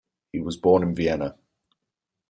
[0.31, 1.37] He was born in Vienna.